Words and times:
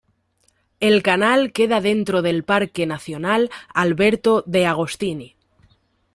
El 0.79 1.03
canal 1.03 1.51
queda 1.53 1.79
dentro 1.79 2.23
del 2.23 2.43
parque 2.43 2.87
nacional 2.87 3.51
Alberto 3.71 4.41
de 4.47 4.65
Agostini. 4.65 5.35